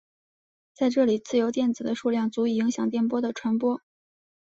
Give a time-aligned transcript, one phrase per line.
[0.73, 3.79] 在这里自由电子的数量足以影响电波的传播。